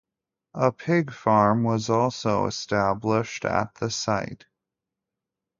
A 0.55 0.71
pig 0.71 1.13
farm 1.13 1.63
was 1.63 1.87
also 1.87 2.47
established 2.47 3.45
at 3.45 3.75
the 3.75 3.91
site. 3.91 4.47